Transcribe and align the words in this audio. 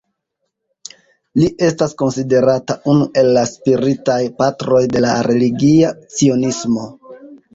Li 1.41 1.49
estas 1.67 1.91
konsiderata 2.01 2.77
unu 2.95 3.07
el 3.21 3.29
la 3.37 3.43
spiritaj 3.51 4.17
patroj 4.39 4.81
de 4.97 5.05
la 5.07 5.13
religia 5.29 5.93
cionismo. 6.17 6.89